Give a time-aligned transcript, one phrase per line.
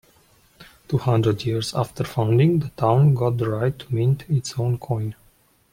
[0.87, 5.13] Two hundred years after founding, the town got the right to mint its own coin.